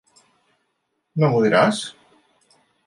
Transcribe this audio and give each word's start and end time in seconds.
No 1.23 1.31
m'ho 1.35 1.43
diràs? 1.47 1.87